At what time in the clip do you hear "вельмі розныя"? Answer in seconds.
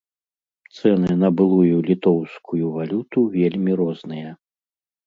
3.39-4.29